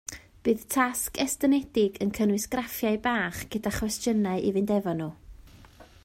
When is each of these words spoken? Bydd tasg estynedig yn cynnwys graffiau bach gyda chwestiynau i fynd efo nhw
Bydd 0.45 0.61
tasg 0.75 1.19
estynedig 1.25 1.99
yn 2.05 2.13
cynnwys 2.19 2.47
graffiau 2.55 2.97
bach 3.05 3.43
gyda 3.55 3.75
chwestiynau 3.75 4.41
i 4.49 4.53
fynd 4.57 4.73
efo 4.79 4.95
nhw 5.03 5.11